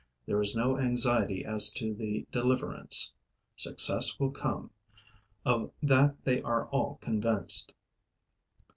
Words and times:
There 0.25 0.41
is 0.41 0.55
no 0.55 0.79
anxiety 0.79 1.45
as 1.45 1.69
to 1.73 1.93
the 1.93 2.25
deliverance. 2.31 3.13
Success 3.55 4.19
will 4.19 4.31
come: 4.31 4.71
of 5.45 5.71
that 5.83 6.23
they 6.25 6.41
are 6.41 6.65
all 6.69 6.95
convinced. 7.03 7.71